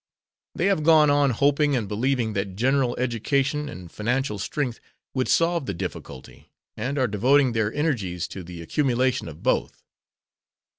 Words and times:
They 0.55 0.65
have 0.65 0.81
gone 0.81 1.11
on 1.11 1.29
hoping 1.29 1.75
and 1.75 1.87
believing 1.87 2.33
that 2.33 2.55
general 2.55 2.97
education 2.97 3.69
and 3.69 3.91
financial 3.91 4.39
strength 4.39 4.79
would 5.13 5.27
solve 5.27 5.67
the 5.67 5.75
difficulty, 5.75 6.49
and 6.75 6.97
are 6.97 7.05
devoting 7.07 7.51
their 7.51 7.71
energies 7.71 8.27
to 8.29 8.43
the 8.43 8.63
accumulation 8.63 9.27
of 9.27 9.43
both. 9.43 9.83